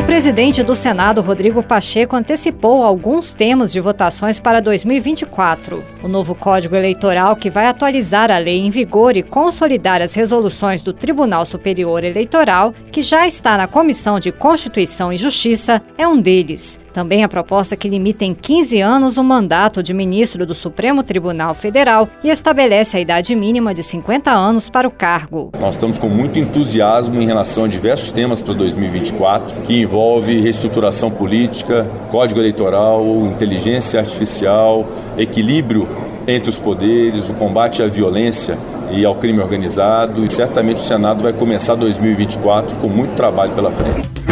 [0.00, 5.84] O presidente do Senado, Rodrigo Pacheco, antecipou alguns temas de votações para 2024.
[6.02, 10.80] O novo Código Eleitoral, que vai atualizar a lei em vigor e consolidar as resoluções
[10.80, 16.18] do Tribunal Superior Eleitoral, que já está na Comissão de Constituição e Justiça, é um
[16.18, 16.80] deles.
[16.92, 21.54] Também a proposta que limita em 15 anos o mandato de ministro do Supremo Tribunal
[21.54, 25.52] Federal e estabelece a idade mínima de 50 anos para o cargo.
[25.60, 31.10] Nós estamos com muito entusiasmo em relação a diversos temas para 2024, que envolve reestruturação
[31.10, 34.86] política, código eleitoral, inteligência artificial,
[35.18, 35.88] equilíbrio
[36.28, 38.56] entre os poderes, o combate à violência
[38.92, 40.24] e ao crime organizado.
[40.24, 44.29] E certamente o Senado vai começar 2024 com muito trabalho pela frente.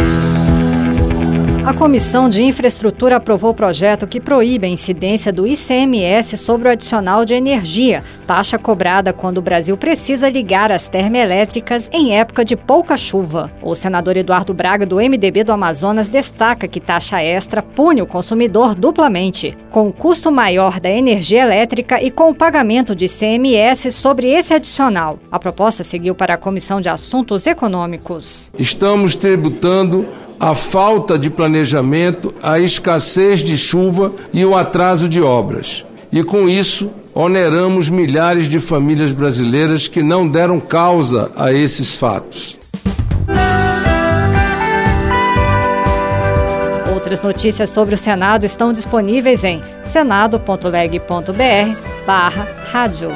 [1.69, 6.71] A Comissão de Infraestrutura aprovou o projeto que proíbe a incidência do ICMS sobre o
[6.71, 12.55] adicional de energia, taxa cobrada quando o Brasil precisa ligar as termoelétricas em época de
[12.55, 13.51] pouca chuva.
[13.61, 18.73] O senador Eduardo Braga, do MDB do Amazonas, destaca que taxa extra pune o consumidor
[18.73, 24.29] duplamente, com o custo maior da energia elétrica e com o pagamento de ICMS sobre
[24.31, 25.19] esse adicional.
[25.31, 28.49] A proposta seguiu para a Comissão de Assuntos Econômicos.
[28.57, 30.07] Estamos tributando
[30.39, 35.83] a falta de planejamento, a escassez de chuva e o atraso de obras.
[36.11, 42.57] E com isso, oneramos milhares de famílias brasileiras que não deram causa a esses fatos.
[46.93, 53.09] Outras notícias sobre o Senado estão disponíveis em senado.leg.br barra rádio.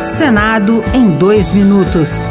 [0.00, 2.30] Senado em dois minutos.